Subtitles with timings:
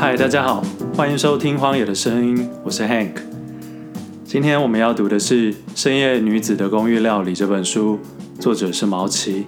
[0.00, 0.62] 嗨，大家好，
[0.94, 3.14] 欢迎收听《荒野的声音》，我是 Hank。
[4.24, 7.98] 今天我们要读的是《深夜女子的公寓料理》这本书，
[8.38, 9.46] 作者是毛奇。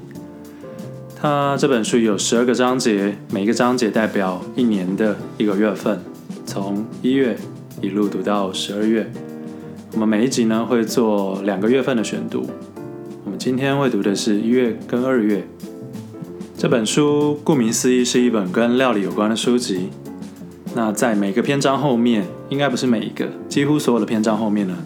[1.15, 6.01] 他这本书有十二个章节，每一个章节代表一年的一个月份，
[6.45, 7.39] 从一月
[7.81, 9.09] 一路读到十二月。
[9.93, 12.45] 我们每一集呢会做两个月份的选读。
[13.25, 15.47] 我们今天会读的是一月跟二月。
[16.59, 19.91] 这本书顾名思义是一本跟料理有关的书籍。
[20.73, 24.77] 那在每个篇章后面，应该不是每一个，几乎所有的篇章后面呢，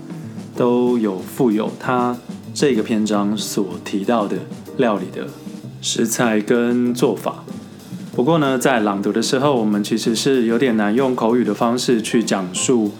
[0.56, 2.16] 都有附有他
[2.54, 4.38] 这个篇章所提到的
[4.78, 5.26] 料理的
[5.82, 7.44] 食材跟做法。
[8.16, 12.90] 不过呢，在朗读的时候，我们其实是有点难用口语的方式去讲述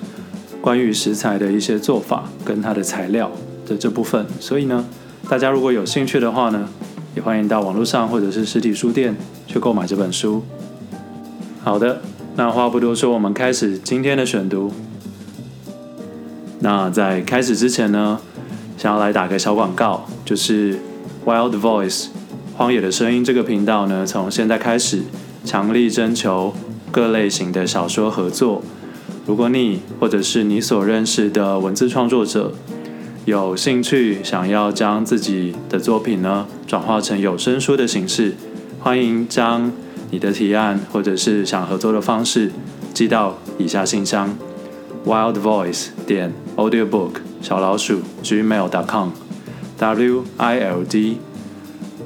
[0.60, 3.32] 关于食材的一些做法跟它的材料
[3.66, 4.26] 的这部分。
[4.38, 4.84] 所以呢，
[5.26, 6.68] 大家如果有兴趣的话呢，
[7.16, 10.42] 也欢迎到网络上或者是实体书店去购买这本书。
[11.62, 12.02] 好的。
[12.36, 14.72] 那话不多说，我们开始今天的选读。
[16.58, 18.18] 那在开始之前呢，
[18.76, 20.80] 想要来打个小广告，就是
[21.24, 22.06] Wild Voice
[22.56, 25.02] 荒野的声音这个频道呢，从现在开始
[25.44, 26.52] 强力征求
[26.90, 28.62] 各类型的小说合作。
[29.26, 32.52] 如果你或者是你所认识的文字创作者
[33.26, 38.34] 有兴趣，想要将自己的作品呢转化成有声书的形式，
[38.80, 39.70] 欢迎将。
[40.14, 42.48] 你的提案或者是想合作的方式，
[42.94, 44.38] 寄到以下信箱
[45.04, 49.10] ：wild voice 点 audiobook 小老鼠 gmail dot com
[49.76, 51.18] w i l d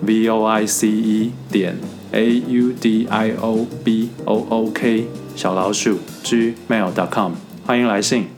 [0.00, 1.76] v o i c e 点
[2.12, 7.32] a u d i o b o o k 小老鼠 gmail dot com
[7.66, 8.28] 欢迎来信。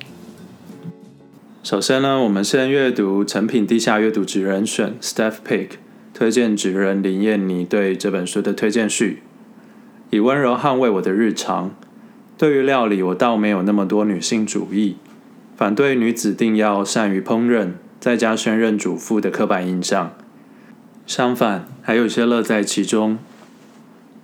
[1.62, 5.68] 首先呢，我们先阅读成品地下阅读职人选 Steph Pick
[6.12, 9.22] 推荐职人林燕妮对这本书的推荐序。
[10.11, 11.70] 以温柔捍卫我的日常。
[12.36, 14.97] 对于料理，我倒没有那么多女性主义，
[15.56, 20.12] 反对女子定要善于烹饪，在家宣任主妇的刻板印象。
[21.06, 23.19] 相反，还有些乐在其中。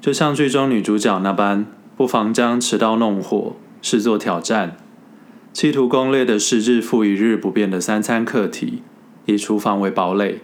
[0.01, 4.77] 就像剧中女主角那般，不妨将持刀弄火视作挑战，
[5.53, 8.83] 企图攻略的是日复一日不变的三餐课题，
[9.25, 10.41] 以厨房为堡垒，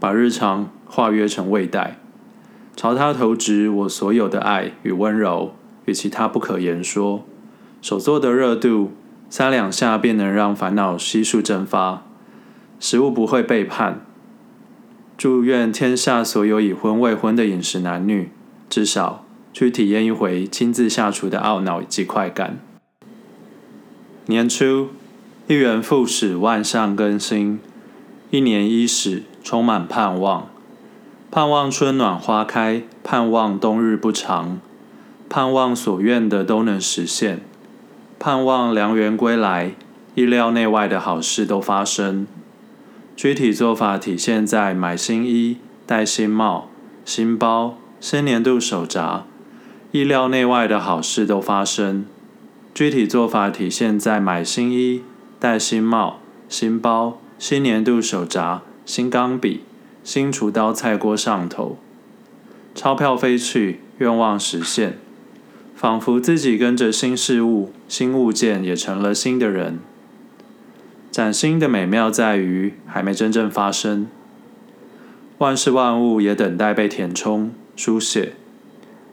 [0.00, 1.98] 把日常化约成味带。
[2.84, 5.54] 朝他投掷我所有的爱与温柔，
[5.86, 7.24] 与其他不可言说。
[7.80, 8.92] 手作的热度，
[9.30, 12.02] 三两下便能让烦恼悉数蒸发。
[12.78, 14.04] 食物不会背叛。
[15.16, 18.28] 祝愿天下所有已婚未婚的饮食男女，
[18.68, 19.24] 至少
[19.54, 22.58] 去体验一回亲自下厨的懊恼及快感。
[24.26, 24.90] 年初，
[25.48, 27.58] 一元复始，万象更新。
[28.30, 30.50] 一年伊始，充满盼望。
[31.34, 34.60] 盼望春暖花开，盼望冬日不长，
[35.28, 37.40] 盼望所愿的都能实现，
[38.20, 39.74] 盼望良缘归来，
[40.14, 42.28] 意料内外的好事都发生。
[43.16, 46.68] 具体做法体现在买新衣、戴新帽、
[47.04, 49.24] 新包、新年度手札。
[49.90, 52.06] 意料内外的好事都发生。
[52.72, 55.02] 具体做法体现在买新衣、
[55.40, 59.62] 戴新帽、新包、新年度手札、新钢笔。
[60.04, 61.78] 新厨刀菜锅上头，
[62.74, 64.98] 钞票飞去，愿望实现，
[65.74, 69.78] 仿佛自己跟着新事物、新物件也成了新的人。
[71.10, 74.06] 崭新的美妙在于还没真正发生，
[75.38, 78.34] 万事万物也等待被填充、书写。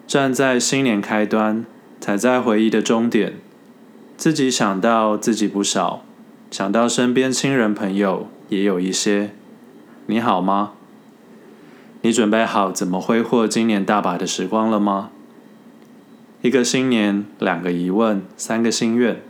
[0.05, 1.65] 站在新年开端，
[2.01, 3.35] 踩在回忆的终点，
[4.17, 6.03] 自己想到自己不少，
[6.51, 9.29] 想到身边亲人朋友也有一些。
[10.07, 10.73] 你好吗？
[12.03, 15.11] 你准备好怎么挥霍今年大把的时光了吗？
[16.41, 19.21] 一个新年，两个疑问，三个心愿，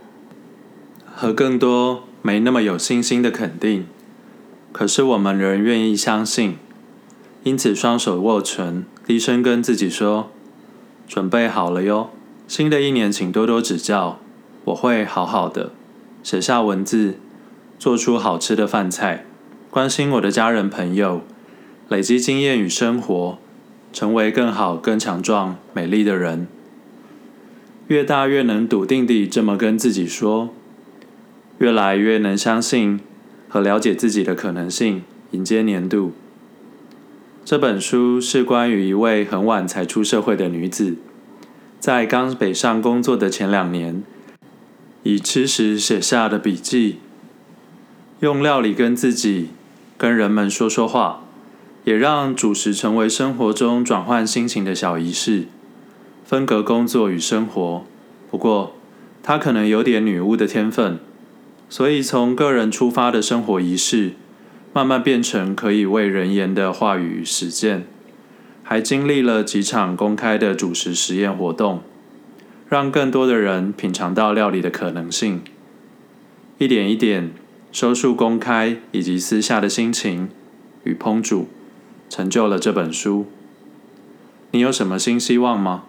[1.04, 3.86] 和更多没那么有信心的肯定。
[4.72, 6.56] 可是我们仍愿意相信，
[7.42, 10.30] 因此双手握拳，低声跟自己说
[11.06, 12.08] ：“准备好了哟，
[12.48, 14.18] 新的一年请多多指教，
[14.64, 15.72] 我会好好的。”
[16.24, 17.18] 写下文字，
[17.78, 19.26] 做出好吃的饭菜，
[19.68, 21.20] 关心我的家人朋友。
[21.92, 23.38] 累积经验与生活，
[23.92, 26.46] 成为更好、更强壮、美丽的人。
[27.88, 30.54] 越大越能笃定地这么跟自己说，
[31.58, 32.98] 越来越能相信
[33.46, 35.02] 和了解自己的可能性，
[35.32, 36.12] 迎接年度。
[37.44, 40.96] 这本书是关于一位很晚才出社会的女子，
[41.78, 44.02] 在刚北上工作的前两年，
[45.02, 47.00] 以吃食写下的笔记，
[48.20, 49.50] 用料理跟自己、
[49.98, 51.21] 跟人们说说话。
[51.84, 55.46] 也让主食成为生活中转换心情的小仪式，
[56.24, 57.84] 分隔工作与生活，
[58.30, 58.76] 不过
[59.22, 61.00] 她可能有点女巫的天分，
[61.68, 64.12] 所以从个人出发的生活仪式，
[64.72, 67.86] 慢慢变成可以为人言的话语与实践，
[68.62, 71.82] 还经历了几场公开的主食实验活动，
[72.68, 75.42] 让更多的人品尝到料理的可能性。
[76.58, 77.32] 一点一点
[77.72, 80.28] 收束公开以及私下的心情
[80.84, 81.48] 与烹煮，
[82.12, 83.24] 成就了这本书。
[84.50, 85.84] 你有什么新希望吗？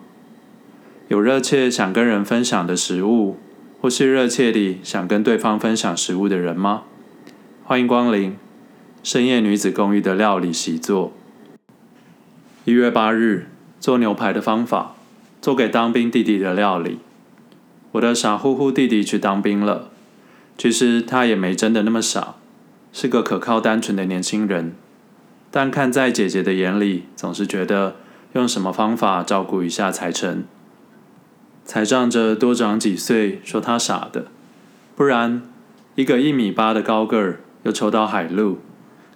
[1.10, 3.36] 有热切想跟人分享的食物，
[3.82, 6.84] 或是热切地想跟对方分享食物的人吗？
[7.66, 8.38] 欢迎光临。
[9.04, 11.12] 深夜女子公寓的料理习作。
[12.64, 13.48] 一月八日，
[13.82, 14.96] 做牛排的方法，
[15.42, 17.00] 做给当兵弟弟的料理。
[17.92, 19.90] 我的傻乎乎弟弟去当兵了，
[20.58, 22.36] 其实他也没真的那么傻，
[22.94, 24.74] 是个可靠单纯的年轻人。
[25.56, 27.98] 但看在姐姐的眼里，总是觉得
[28.34, 30.46] 用什么方法照顾一下才成，
[31.64, 34.26] 才仗着多长几岁说他傻的，
[34.96, 35.44] 不然
[35.94, 38.62] 一个一米八的高个儿又抽到海陆。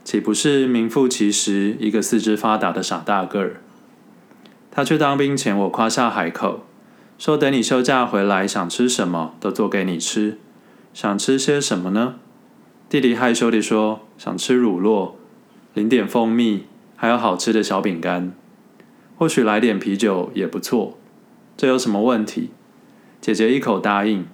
[0.03, 3.61] 岂不是名副其实一个四肢发达的傻大个儿？
[4.69, 6.63] 他去当兵前，我夸下海口，
[7.17, 10.37] 说等你休假回来，想吃什么都做给你吃。
[10.93, 12.17] 想吃些什么呢？
[12.87, 15.13] 弟弟害羞地说：“想吃乳酪，
[15.77, 16.63] 淋点蜂蜜，
[16.95, 18.33] 还有好吃的小饼干。
[19.15, 20.97] 或许来点啤酒也不错。
[21.55, 22.49] 这有什么问题？”
[23.21, 24.25] 姐姐一口答应，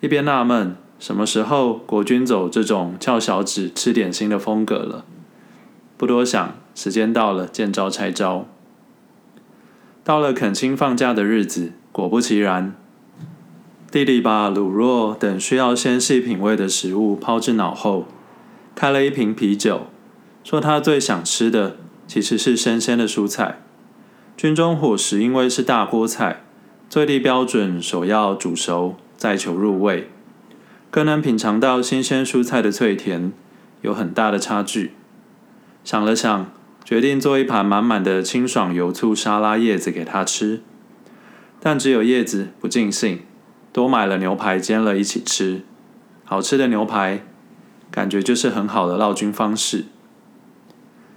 [0.00, 0.74] 一边纳闷。
[0.98, 5.04] 什么时候国军走这种翘小指吃点心的风格了？
[5.96, 8.48] 不多想，时间到了，见招拆招。
[10.02, 12.74] 到了恳亲放假的日子，果不其然，
[13.92, 18.08] 弟弟把卤肉等需要先细品味的食物抛之脑后，
[18.74, 19.82] 开了一瓶啤酒，
[20.46, 21.74] 说他最想吃的
[22.06, 23.58] 其实是新鲜的蔬菜。
[24.36, 26.44] 军中伙食因为是大锅菜，
[26.88, 30.08] 最低标准首要煮熟，再求入味。
[30.88, 33.32] 更能品尝到新鲜蔬菜的脆甜，
[33.82, 34.92] 有很大的差距。
[35.82, 36.52] 想了想，
[36.84, 40.62] 决定做一盘满满的清爽油醋沙拉叶子给他吃。
[41.58, 43.18] 但只有叶子不尽兴，
[43.72, 45.62] 多买了牛排煎了一起吃。
[46.24, 47.24] 好吃的牛排，
[47.90, 49.86] 感觉就是很好的劳军方式。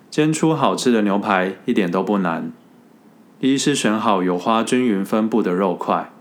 [0.10, 2.52] 煎出好吃的牛排一点都不难。
[3.40, 6.12] 一是选好油花均匀分布的肉块，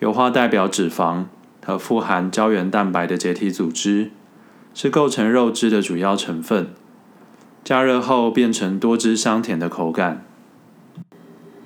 [0.00, 1.24] 油花代表脂肪。
[1.64, 4.10] 和富含胶原蛋白的结缔组织，
[4.74, 6.70] 是构成肉汁的主要成分。
[7.62, 10.24] 加热后变成多汁香甜的口感。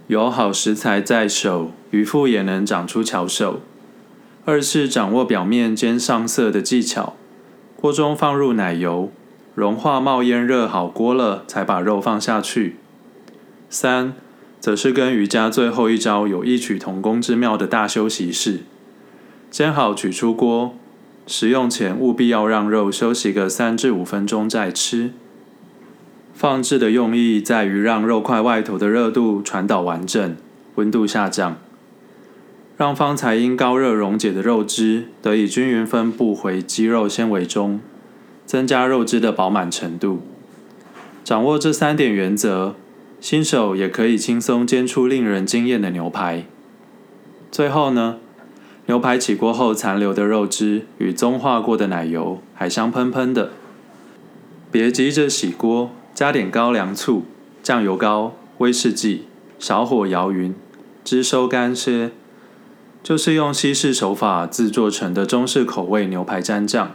[0.08, 3.60] 有好食材在手，渔夫也能长出巧手。
[4.44, 7.14] 二是掌握表面煎上色的技巧。
[7.74, 9.10] 锅中放入奶油，
[9.56, 12.76] 融化冒烟热好锅了，才把肉放下去。
[13.70, 14.12] 三，
[14.60, 18.60] 则是跟瑜伽最后一招有异曲同工之妙的大休息式。
[19.50, 20.74] 煎好取出锅，
[21.26, 25.12] 食用前务必要让肉休息个三至五分钟再吃。
[26.34, 30.36] 放置的用意在于让肉块外头的热度传导完整，
[30.74, 31.56] 温度下降，
[32.76, 37.80] 让方才因高热溶解的肉汁得以均匀分布回肌肉纤维中，
[38.46, 40.20] 增加肉汁的饱满程度。
[41.24, 42.76] 掌握这三点原则，
[43.20, 46.46] 新手也可以轻松煎出令人惊艳的牛排。
[47.50, 48.18] 最后呢，
[48.86, 53.50] 牛排起锅后残留的肉汁与棕化过的奶油还香喷喷的。
[54.70, 57.24] 别急着洗锅，加点高粱醋、
[57.62, 59.24] 酱油膏、威士忌，
[59.58, 60.54] 小火摇匀，
[61.02, 62.10] 汁收干些，
[63.02, 66.94] 就是用西式手法制作成的中式口味牛排蘸酱。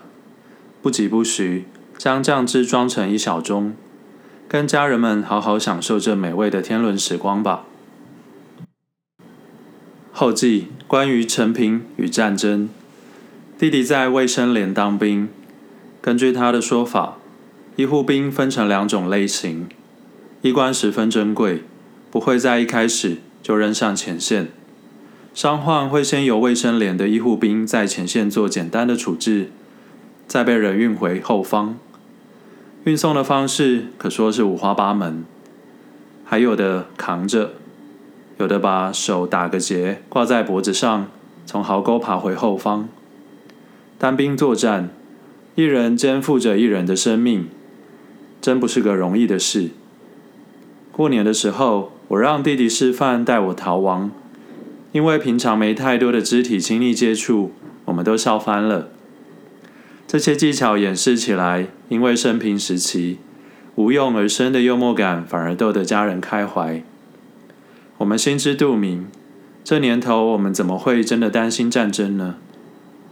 [0.82, 1.66] 不疾不徐，
[1.98, 3.72] 将酱汁装成一小盅，
[4.48, 7.66] 跟家人们好好享受这美味的天伦时光吧。
[10.12, 10.68] 后记。
[10.92, 12.68] 关于陈平与战争，
[13.58, 15.30] 弟弟在卫生连当兵。
[16.02, 17.18] 根据他的说法，
[17.78, 19.70] 医护兵分成两种类型：
[20.42, 21.64] 医官十分珍贵，
[22.12, 24.48] 不会在一开始就扔上前线；
[25.34, 29.50] 伤患会先由卫生连的医护兵在前线做简单的处置，
[30.32, 31.78] 再被人运回后方。
[32.86, 35.26] 运送的方式可说是五花八门，
[36.24, 37.56] 还有的扛着。
[38.38, 41.08] 有的把手打个结，挂在脖子上，
[41.46, 42.88] 从壕沟爬回后方。
[44.00, 44.88] 单兵作战，
[45.56, 47.50] 一人肩负着一人的生命，
[48.40, 49.72] 真不是个容易的事。
[50.94, 54.10] 过年的时候，我让弟弟示范带我逃亡，
[54.94, 57.52] 因为平常没太多的肢体亲密接触，
[57.84, 58.88] 我们都笑翻了。
[60.12, 63.20] 这些技巧演示起来，因为生平时期
[63.76, 66.84] 无用而生的幽默感，反而逗得家人开怀。
[68.00, 69.08] 我们心知肚明，
[69.64, 72.36] 这年头我们怎么会真的担心战争呢？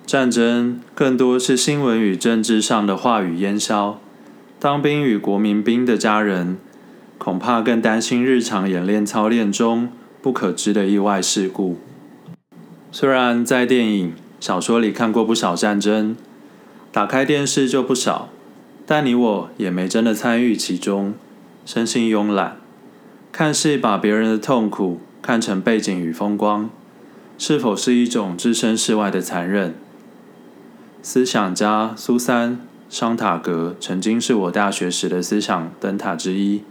[0.06, 4.02] 战争更多是新闻与政治上的话语烟消，
[4.60, 6.58] 当兵与国民兵的家人
[7.18, 9.90] 恐怕更担心日常演练操练中
[10.22, 11.78] 不可知的意外事故。
[12.92, 16.18] 虽然在电影、小说里看过不少战争，
[16.92, 18.30] 打开电视就不少，
[18.86, 21.14] 但你我也没真的参与其中，
[21.66, 22.58] 生性慵懒，
[23.32, 26.70] 看戏把别人的痛苦看成背景与风光，
[27.38, 29.76] 是否是一种置身事外的残忍？
[31.04, 32.54] 思想家苏珊·
[32.90, 36.64] 桑塔格曾经是我大学时的思想灯塔之一。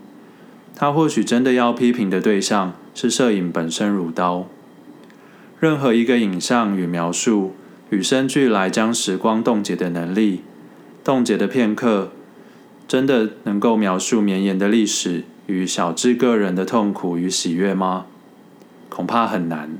[0.74, 4.46] 他或许真的要批评的对象是摄影本身如刀。
[5.58, 7.54] 任何一个影像与描述
[7.90, 10.42] 与生俱来将时光冻结的能力，
[11.02, 12.12] 冻结的片刻，
[12.86, 18.06] 真的能够描述绵延的历史与小至个人的痛苦与喜悦吗？
[18.88, 19.78] 恐怕很难，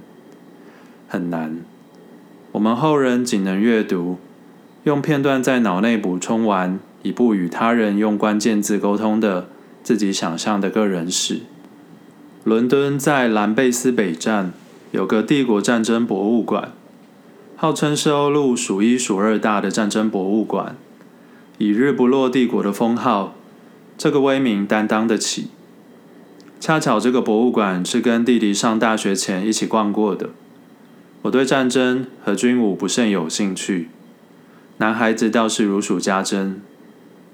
[1.09, 1.59] 很难。
[2.53, 4.19] 我们后人仅能阅读。
[4.85, 9.49] 用片段在脑内补充完一部与他人用关键字沟通的
[9.83, 11.41] 自己想象的个人史。
[12.45, 14.53] 伦敦在兰贝斯北站
[14.93, 16.73] 有个帝国战争博物馆，
[17.61, 20.77] 号称是欧陆数一数二大的战争博物馆，
[21.59, 23.35] 以日不落帝国的封号，
[23.97, 25.49] 这个威名担当得起。
[26.61, 30.31] 恰巧这个博物馆是跟弟弟上大学前一起逛过的。
[31.23, 33.89] 我对战争和军武不甚有兴趣。
[34.77, 36.63] 男孩子倒是如数家珍。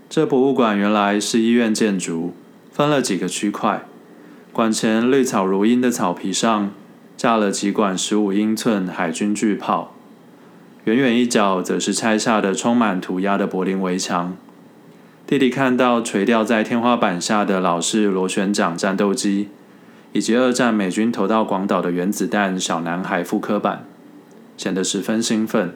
[0.09, 2.33] 这博物馆原来是医院建筑，
[2.73, 3.87] 分了几个区块。
[4.55, 6.73] 馆前绿草如茵的草皮上
[7.15, 9.94] 架了几管十五英寸海军巨炮，
[10.85, 14.37] 远远一角则是拆下的充满涂鸦的柏林围墙。
[15.27, 19.49] 弟弟看到垂吊在天花板下的老式螺旋桨战斗机，
[20.13, 23.87] 以及二战美军投到广岛的原子弹小男孩复刻版，
[24.59, 25.75] 显得十分兴奋。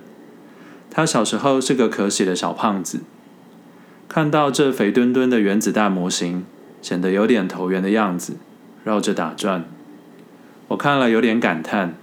[0.90, 3.00] 他小时候是个可喜的小胖子，
[4.06, 6.44] 看到这肥墩墩的原子弹模型，
[6.82, 8.36] 显得有点投缘的样子，
[8.84, 9.64] 绕着打转。
[10.68, 11.94] 我看了有点感叹，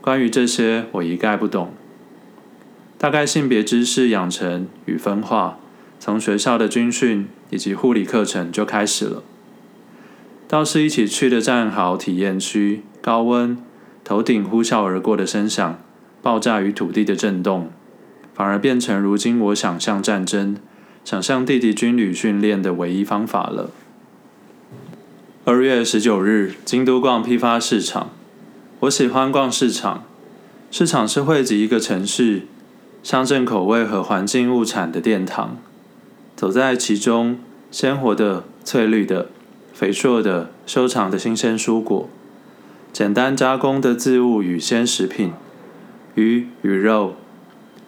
[0.00, 1.72] 关于这些我一概不懂。
[2.98, 5.58] 大概性别知识养成与分化，
[6.00, 9.22] 从学校的军训以及护理课程就开始了。
[10.48, 13.56] 倒是一起去的战壕体验区，高温，
[14.02, 15.78] 头顶呼啸而过的声响，
[16.22, 17.70] 爆炸与土地的震动。
[18.34, 20.56] 反而变成如今我想象战争、
[21.04, 23.70] 想象弟弟军旅训练的唯一方法了。
[25.44, 28.10] 二月十九日，京都逛批发市场。
[28.80, 30.04] 我喜欢逛市场，
[30.70, 32.42] 市场是汇集一个城市
[33.08, 35.56] 乡镇口味和环境物产的殿堂。
[36.36, 37.38] 走在其中，
[37.70, 39.30] 鲜活的、翠绿的、
[39.72, 42.06] 肥硕的、修长的新鲜蔬果，
[42.92, 45.32] 简单加工的渍物与鲜食品，
[46.16, 47.14] 鱼与肉。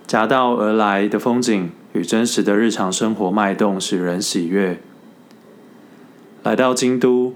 [0.06, 4.80] 夹道而来的风景与真实的日常生活脉动使人喜悦。
[6.42, 7.34] 来到京都，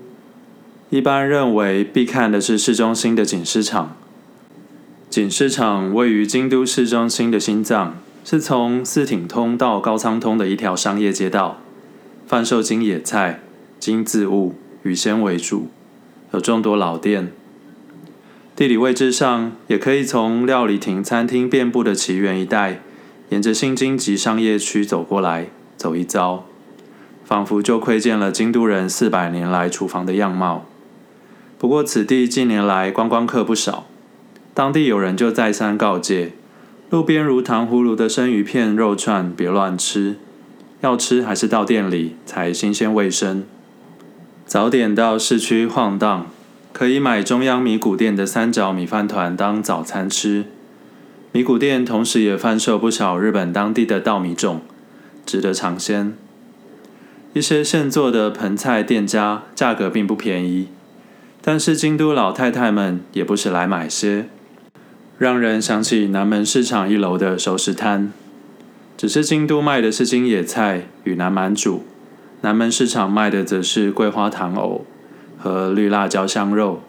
[0.88, 3.94] 一般认为必看的是市中心的锦市场。
[5.14, 7.94] 锦市场位于京都市中心的心脏，
[8.24, 11.60] 是从四町通到高仓通的一条商业街道，
[12.26, 13.38] 贩售京野菜、
[13.78, 15.68] 京渍物与鲜为主，
[16.32, 17.30] 有众多老店。
[18.56, 22.80] 地理位置上，也可以从料理亭、餐厅遍布的祇园一带，
[23.28, 26.44] 沿着新京极商业区走过来，走一遭，
[27.24, 30.66] 仿佛就窥见了京都人四百年来厨房的样貌。
[31.56, 33.86] 不过，此地近年来观光客不少，
[34.54, 36.32] 当地有人就再三告诫：
[36.88, 40.16] 路边如糖葫芦的生鱼片、肉串别乱吃，
[40.80, 43.44] 要吃还是到店里才新鲜卫生。
[44.46, 46.26] 早点到市区晃荡。
[46.74, 50.46] 可以买中央米谷店的三角米饭团当早餐吃。
[51.30, 54.60] 米谷店同时也贩售不少日本当地的稻米种，
[55.24, 56.16] 值得尝鲜。
[57.32, 60.66] 一些现做的盆菜店家价格并不便宜，
[61.40, 64.28] 但是京都老太太们也不时来买些，
[65.18, 68.12] 让人想起南门市场一楼的熟食摊。
[68.96, 71.84] 只是京都卖的是京野菜与南蛮煮，
[72.40, 74.86] 南门市场卖的则是桂花糖藕。
[75.36, 76.80] 和绿辣椒香肉，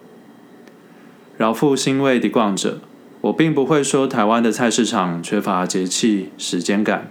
[1.36, 2.78] 饶富欣慰地逛着。
[3.20, 7.10] 我并不会说台湾的菜市场缺乏节气时间感，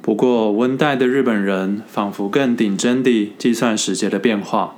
[0.00, 4.76] 不过温带的日本人仿佛更顶真地计算时节的变化。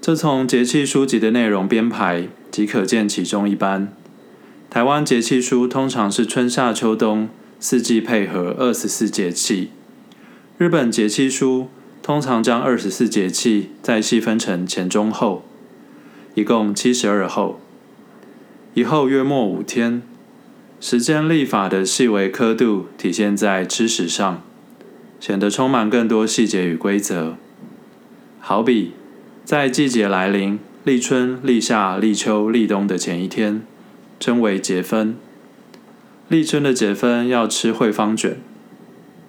[0.00, 3.92] 这从节气书籍的内容编排即可见其中一斑。
[4.70, 9.70] 台湾节气书通常是春夏秋冬四季配合二十四节气，
[10.58, 11.66] 日本节气书。
[12.02, 15.44] 通常将二十四节气再细分成前中后，
[16.34, 17.60] 一共七十二候。
[18.74, 20.02] 一后约莫五天。
[20.80, 24.42] 时间历法的细微刻度体现在知识上，
[25.18, 27.36] 显得充满更多细节与规则。
[28.38, 28.92] 好比
[29.44, 33.62] 在季节来临，立春、立夏、立秋、立冬的前一天，
[34.20, 35.16] 称为结分。
[36.28, 38.36] 立春的结分要吃惠方卷。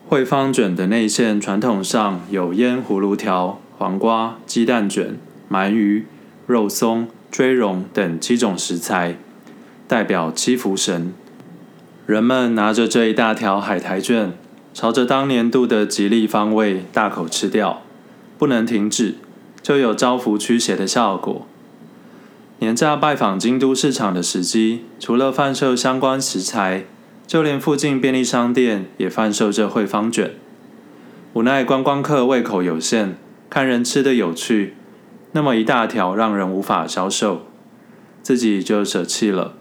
[0.07, 5.17] 惠方卷的内馅传统上有腌葫芦条、黄瓜、鸡蛋卷、
[5.49, 6.05] 鳗鱼、
[6.45, 9.15] 肉松、锥茸等七种食材，
[9.87, 11.13] 代表七福神。
[12.05, 14.33] 人们拿着这一大条海苔卷，
[14.73, 17.81] 朝着当年度的吉利方位大口吃掉，
[18.37, 19.15] 不能停止。
[19.61, 21.47] 就有招福驱邪的效果。
[22.61, 26.85] 年假拜访京都市场的时机，除了贩售相关食材，
[27.25, 30.35] 就连附近便利商店也贩售这惠方卷。
[31.33, 33.17] 无奈观光客胃口有限，
[33.49, 34.75] 看人吃的有趣，
[35.31, 37.47] 那么一大条让人无法消受，
[38.21, 39.55] 自己就舍弃了。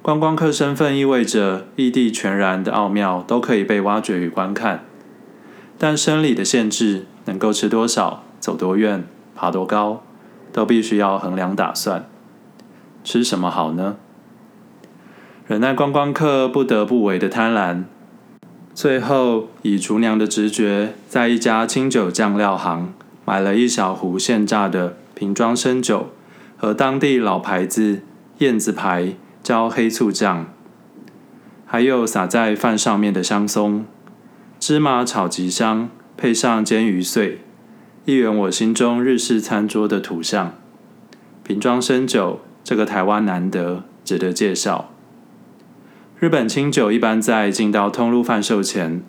[0.00, 4.86] 观光客身份意味着异地全然的奥妙都可以被挖掘与观看，
[5.76, 8.24] 但生理的限制，能够吃多少？
[8.40, 10.02] 走多远，爬多高，
[10.58, 12.04] 都必须要衡量打算。
[13.04, 13.94] 吃什么好呢？
[15.46, 17.84] 忍耐观光客不得不为的贪婪，
[18.74, 22.92] 最后以厨娘的直觉，在一家清酒酱料行
[23.24, 26.08] 买了一小壶现榨的瓶装生酒
[26.56, 28.02] 和当地老牌子
[28.38, 30.46] 燕子牌焦黑醋酱，
[31.66, 33.86] 还有撒在饭上面的香松，
[34.58, 37.42] 芝麻炒极香，配上煎鱼碎。
[38.08, 40.54] 一圆我心中日式餐桌的图像。
[41.44, 44.88] 瓶装生酒，这个台湾难得，值得介绍。
[46.18, 49.02] 日本清酒一般在进到通路贩售前，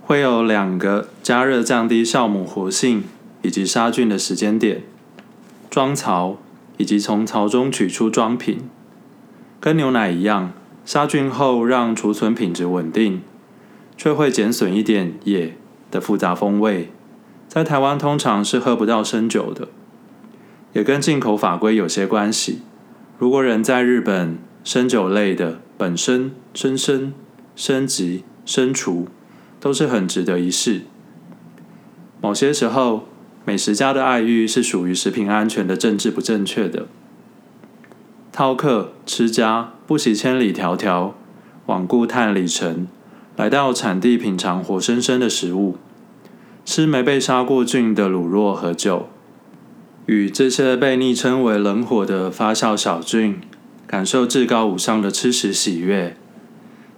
[0.00, 3.04] 会有两个加热降低酵母活性
[3.42, 4.82] 以及杀菌的时间点：
[5.70, 6.38] 装槽
[6.78, 8.68] 以及从槽中取出装瓶。
[9.60, 10.52] 跟牛奶一样，
[10.84, 13.22] 杀菌后让储存品质稳定，
[13.96, 15.56] 却会减损一点野
[15.92, 16.90] 的复杂风味。
[17.52, 19.68] 在台湾通常是喝不到生酒的，
[20.72, 22.62] 也跟进口法规有些关系。
[23.18, 27.12] 如果人在日本，生酒类的本身、生生、
[27.54, 29.06] 生级、生厨
[29.60, 30.84] 都是很值得一试。
[32.22, 33.06] 某些时候，
[33.44, 36.86] 美食家的爱欲是属于食品安全的政治不正确的。
[38.34, 41.12] 饕客、吃家不惜千里迢迢，
[41.66, 42.88] 罔顾碳里程，
[43.36, 45.76] 来到产地品尝活生生的食物。
[46.64, 49.08] 吃没被杀过菌的卤肉和酒，
[50.06, 53.40] 与这些被昵称为“冷火”的发酵小菌，
[53.86, 56.16] 感受至高无上的吃食喜悦。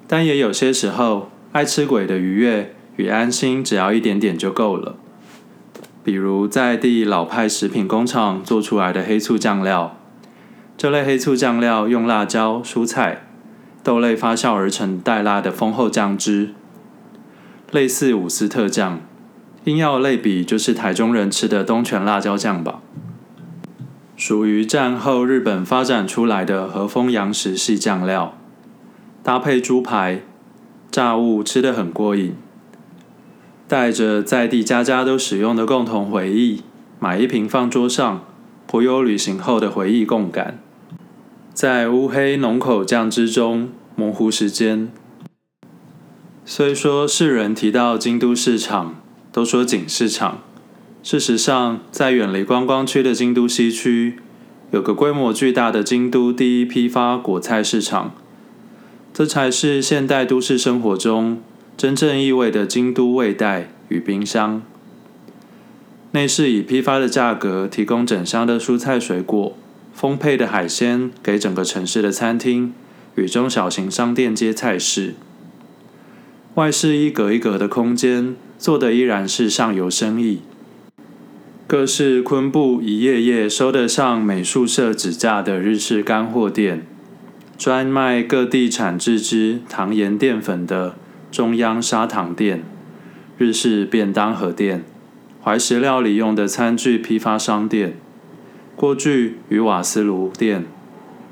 [0.07, 4.97] 但也有些时候，爱吃鬼的愉悦与安心，只要一点点就够了。
[6.05, 9.99] 比如在地老派食品工厂做出来的黑醋酱料，
[10.77, 13.27] 这类黑醋酱料用辣椒、蔬菜、
[13.83, 16.51] 豆类发酵而成带辣的丰厚酱汁，
[17.73, 19.01] 类似伍斯特酱。
[19.65, 22.81] 硬要类比，就是台中人吃的东泉辣椒酱吧，
[24.17, 28.37] 属于战后日本发展出来的和风洋食系酱料，
[29.23, 30.23] 搭配猪排、
[30.91, 32.35] 炸物，吃得很过瘾。
[33.67, 36.63] 带着在地家家都使用的共同回忆，
[37.01, 38.23] 买一瓶放桌上，
[38.67, 40.59] 颇有旅行后的回忆共感。
[41.55, 44.93] 在乌黑浓口酱汁中模糊时间。
[46.45, 48.97] 虽说世人提到京都市场，
[49.35, 50.45] 都说锦市场，
[51.03, 54.21] 事实上，在远离观光区的京都西区，
[54.71, 58.15] 有个规模巨大的京都第一批发果菜市场，
[59.13, 61.43] 这才是现代都市生活中
[61.77, 64.63] 真正意味的京都味带与冰箱。
[66.13, 69.59] 内是以批发的价格提供整箱的蔬菜水果、
[69.93, 72.73] 丰沛的海鲜给整个城市的餐厅
[73.17, 75.15] 与中小型商店街菜市。
[76.55, 80.41] 外是一格一格的空间，做的依然是上游生意。
[81.67, 86.87] 各式昆布一页页收得上美术社指价的日式干货店，
[87.57, 90.95] 专卖各地产自之糖盐淀粉的
[91.31, 92.63] 中央砂糖店，
[93.39, 94.85] 日式便当盒店，
[95.43, 97.97] 怀石料理用的餐具批发商店，
[98.77, 100.67] 锅具与瓦斯炉店，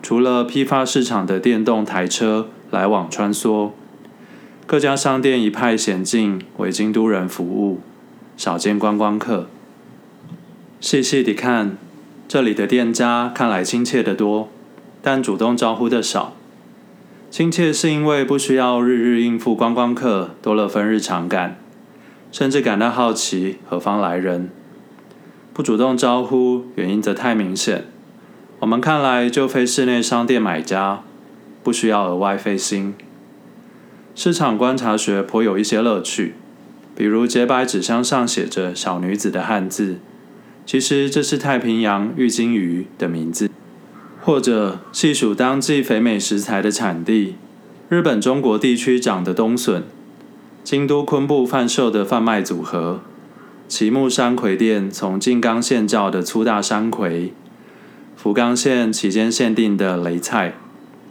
[0.03, 3.73] 除了批发市场的电动台车来往穿梭。
[4.67, 7.81] 各家商店一派娴静，为京都人服务，
[8.37, 9.49] 少见观光客。
[10.81, 11.77] 细细地看，
[12.27, 14.49] 这里的店家看来亲切得多，
[15.03, 16.35] 但主动招呼的少。
[17.31, 21.59] 亲切是因为不需要日日应付观光客，多了份日常感，
[22.31, 24.51] 甚至感到好奇何方来人。
[25.53, 27.85] 不主动招呼，原因则太明显。
[28.61, 31.03] 我们看来就非室内商店买家，
[31.63, 32.95] 不需要额外费心。
[34.15, 36.35] 市场观察学颇有一些乐趣，
[36.95, 39.97] 比如洁白纸箱上写着“小女子”的汉字，
[40.67, 43.49] 其实这是太平洋玉金鱼的名字；
[44.21, 47.37] 或者细数当季肥美食材的产地，
[47.89, 49.85] 日本中国地区长的冬笋，
[50.63, 53.01] 京都昆布贩售的贩卖组合，
[53.67, 57.33] 岐木山葵店从静冈县叫的粗大山葵，
[58.15, 60.53] 福冈县期间限定的雷菜，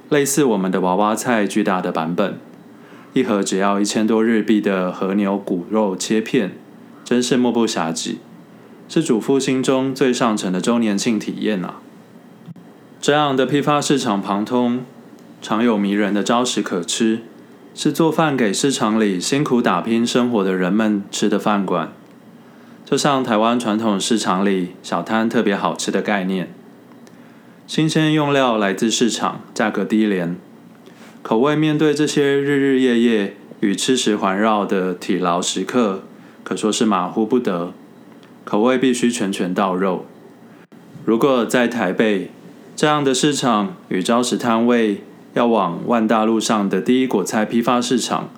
[0.10, 2.38] 类似我们的娃娃菜巨大的版本。
[3.14, 6.56] 一盒只要一千多日币的和牛骨肉切片，
[7.04, 8.16] 真是目不暇接，
[8.88, 11.82] 是主妇心中最上乘的周年庆体验啊！
[13.02, 14.86] 这样的批发市场旁通，
[15.42, 17.20] 常有迷人的招食可吃，
[17.76, 21.92] 是做饭给市场里辛苦打拼生活的人们吃的饭馆。
[22.86, 26.54] 就像台湾传统市场里小摊特别好吃的概念，
[27.68, 30.38] 新鲜用料来自市场，价格低廉。
[31.24, 36.02] 口味面对这些日日夜夜与吃食环绕的体劳时刻，
[36.44, 37.74] 可说是马虎不得。
[38.44, 40.06] 口味必须拳拳到肉。
[41.06, 42.32] 如果在台北
[42.76, 45.04] 这样的市场与招食摊位，
[45.36, 48.32] 要往万大路上的第一果菜批发市场、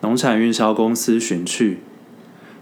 [0.00, 1.80] 农产运销公司寻去，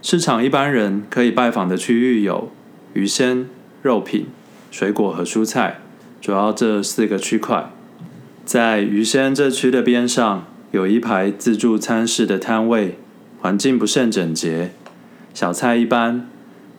[0.00, 2.50] 市场一般人可以拜访的区域有
[2.94, 3.46] 鱼鲜、
[3.82, 4.26] 肉品、
[4.70, 5.80] 水果和蔬菜，
[6.22, 7.70] 主要这四个区块。
[8.44, 12.98] 在鱼鲜这区的边上，有一排自助餐式的摊位，
[13.40, 14.72] 环境不甚整洁，
[15.32, 16.28] 小菜一般，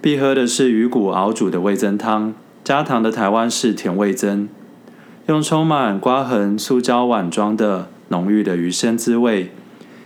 [0.02, 4.48] 必喝的是鱼骨熬煮的味噌汤，加糖的台湾式甜味噌，
[5.28, 9.52] 用充满刮痕塑胶碗装的浓郁的鱼鲜滋味，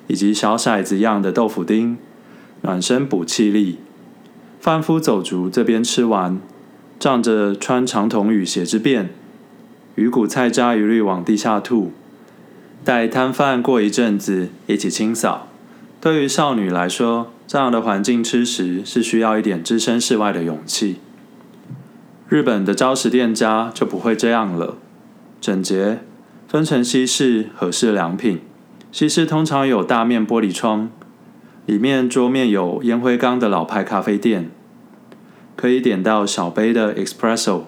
[0.07, 1.97] 以及小骰子样的豆腐丁，
[2.61, 3.79] 暖身补气力。
[4.59, 6.39] 贩夫走卒这边吃完，
[6.99, 9.09] 仗着穿长筒雨鞋之便。
[9.95, 11.93] 鱼骨菜渣一律往地下吐，
[12.83, 15.47] 待摊贩过一阵子一起清扫。
[16.01, 20.97] 对于少女来说，这样的环境吃食是需要一点置身事外的勇气。
[22.27, 24.75] 日本的招食店家就不会这样了，
[25.39, 25.99] 整洁，
[26.47, 28.41] 分成西式、和式两品。
[28.91, 30.89] 西式通常有大面玻璃窗，
[31.65, 34.49] 里面桌面有烟灰缸的老派咖啡店，
[35.55, 37.63] 可以点到小杯的 espresso。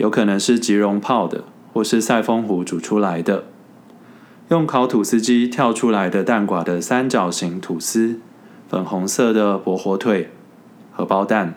[0.00, 3.44] 有可能是即溶泡的，或是赛风壶煮出来的。
[4.48, 8.18] 用烤吐司机跳出来的蛋寡的三角形吐司，
[8.66, 10.30] 粉红色的薄火腿，
[10.90, 11.54] 荷包蛋。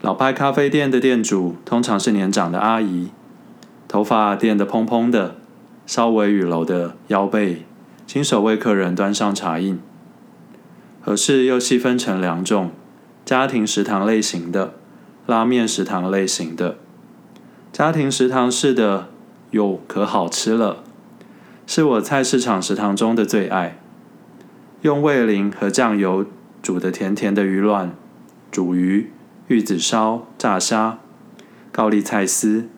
[0.00, 3.08] 老派咖啡店的店主通常是年长的阿姨，
[3.88, 5.34] 头发垫得蓬蓬的，
[5.84, 7.66] 稍微伛柔的腰背，
[8.06, 9.80] 亲手为客人端上茶饮。
[11.00, 12.70] 和式又细分成两种：
[13.24, 14.74] 家庭食堂类型的，
[15.26, 16.76] 拉面食堂类型的。
[17.72, 19.08] 家庭食堂式的
[19.50, 20.82] 哟，可好吃了，
[21.66, 23.78] 是我菜市场食堂中的最爱。
[24.82, 26.26] 用味淋和酱油
[26.62, 27.94] 煮的甜甜的鱼卵，
[28.50, 29.10] 煮鱼、
[29.48, 30.98] 玉子烧、炸虾、
[31.70, 32.68] 高丽菜丝，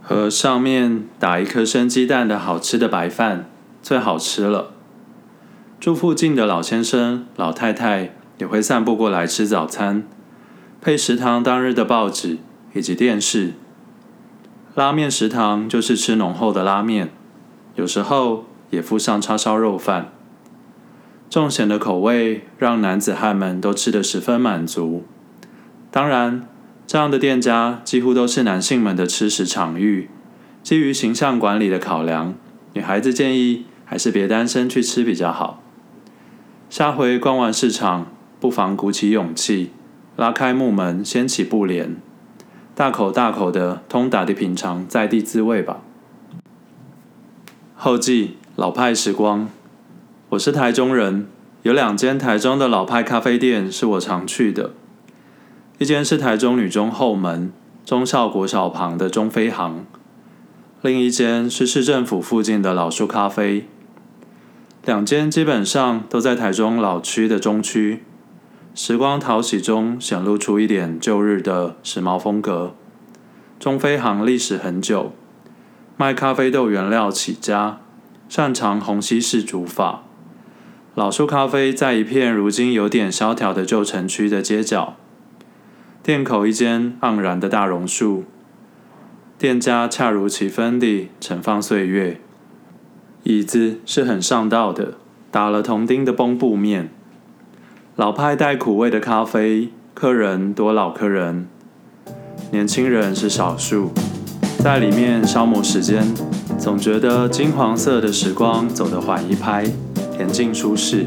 [0.00, 3.48] 和上面打一颗生鸡蛋的好吃的白饭，
[3.82, 4.72] 最好吃了。
[5.78, 10.04] 住附近的老先生、老太太也会散步过来吃早餐，
[10.80, 12.38] 配食堂当日的报纸
[12.72, 13.52] 以及电视。
[14.74, 17.10] 拉面食堂就是吃浓厚的拉面，
[17.76, 20.10] 有时候也附上叉烧肉饭。
[21.30, 25.04] 重咸的口味让男子汉们都吃得十分满足。
[25.92, 26.48] 当然，
[26.88, 30.10] 这样的店家几乎都是男性们的吃食场域。
[30.64, 32.34] 基于形象管理的考量，
[32.72, 35.62] 女孩子建议还是别单身去吃比较好。
[36.68, 38.08] 下回逛完市场，
[38.40, 39.70] 不妨鼓起勇气，
[40.16, 41.94] 拉开木门，掀起布帘。
[42.76, 45.80] 大口大口的通达地品尝在地滋味吧。
[47.76, 49.48] 后记老派时光，
[50.30, 51.28] 我是台中人，
[51.62, 54.72] 有两间台中的老派咖啡店是我常去的，
[55.78, 57.52] 一间是台中女中后门
[57.84, 59.86] 中校国小旁的中飞行，
[60.82, 63.68] 另一间是市政府附近的老树咖啡。
[64.84, 68.02] 两间基本上都在台中老区的中区。
[68.76, 72.74] 时光淘洗中显露出一点旧日的时髦风格。
[73.60, 75.12] 中飞航历史很久，
[75.96, 77.78] 卖咖啡豆原料起家，
[78.28, 80.02] 擅长虹吸式煮法。
[80.96, 84.96] 老树咖啡在一片如今有点萧条的旧城区的街角，
[86.02, 88.24] 店口一间盎然的大榕树，
[89.38, 92.20] 店家恰如其分地盛放岁月。
[93.22, 94.94] 椅子是很上道的，
[95.30, 96.90] 打了铜钉的崩布面。
[97.96, 101.46] 老派带苦味的咖啡，客人多老客人，
[102.50, 103.92] 年轻人是少数。
[104.58, 106.04] 在里面消磨时间，
[106.58, 109.64] 总觉得金黄色的时光走得缓一拍，
[110.18, 111.06] 恬静舒适。